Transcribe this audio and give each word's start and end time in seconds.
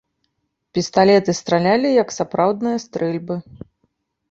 Пісталеты 0.77 1.31
стралялі, 1.41 1.93
як 2.03 2.15
сапраўдныя 2.17 2.77
стрэльбы. 2.87 3.35